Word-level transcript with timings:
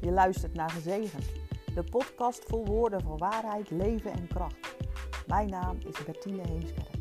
Je 0.00 0.10
luistert 0.10 0.54
naar 0.54 0.70
Gezegend, 0.70 1.24
de 1.74 1.84
podcast 1.90 2.44
vol 2.44 2.66
woorden 2.66 3.02
van 3.02 3.18
waarheid, 3.18 3.70
leven 3.70 4.12
en 4.12 4.26
kracht. 4.26 4.76
Mijn 5.26 5.50
naam 5.50 5.78
is 5.88 6.04
Bertine 6.04 6.42
Heemskerk, 6.48 6.96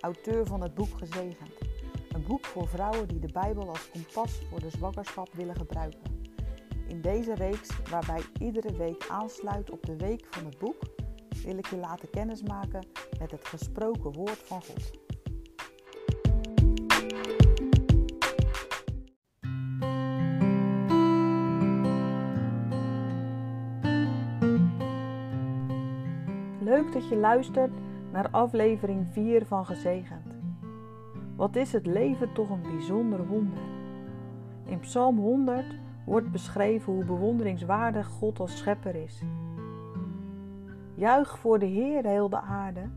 auteur 0.00 0.46
van 0.46 0.62
het 0.62 0.74
boek 0.74 0.98
Gezegend. 0.98 1.54
Een 2.08 2.24
boek 2.26 2.44
voor 2.44 2.68
vrouwen 2.68 3.08
die 3.08 3.18
de 3.18 3.32
Bijbel 3.32 3.68
als 3.68 3.90
kompas 3.90 4.40
voor 4.50 4.60
de 4.60 4.70
zwangerschap 4.70 5.28
willen 5.32 5.56
gebruiken. 5.56 6.24
In 6.88 7.00
deze 7.00 7.34
reeks, 7.34 7.68
waarbij 7.90 8.22
iedere 8.38 8.76
week 8.76 9.06
aansluit 9.08 9.70
op 9.70 9.86
de 9.86 9.96
week 9.96 10.26
van 10.30 10.44
het 10.44 10.58
boek, 10.58 10.82
wil 11.44 11.58
ik 11.58 11.66
je 11.66 11.76
laten 11.76 12.10
kennismaken 12.10 12.86
met 13.18 13.30
het 13.30 13.44
gesproken 13.46 14.12
woord 14.12 14.38
van 14.38 14.62
God. 14.62 15.05
Leuk 26.66 26.92
dat 26.92 27.08
je 27.08 27.16
luistert 27.16 27.70
naar 28.12 28.28
aflevering 28.30 29.06
4 29.10 29.46
van 29.46 29.66
Gezegend. 29.66 30.34
Wat 31.36 31.56
is 31.56 31.72
het 31.72 31.86
leven 31.86 32.32
toch 32.32 32.50
een 32.50 32.62
bijzonder 32.62 33.26
wonder? 33.26 33.62
In 34.64 34.80
Psalm 34.80 35.18
100 35.18 35.64
wordt 36.04 36.32
beschreven 36.32 36.92
hoe 36.92 37.04
bewonderingswaardig 37.04 38.06
God 38.06 38.40
als 38.40 38.56
schepper 38.56 38.94
is. 38.94 39.22
Juich 40.94 41.38
voor 41.38 41.58
de 41.58 41.66
Heer 41.66 42.04
heel 42.04 42.28
de 42.28 42.40
aarde, 42.40 42.88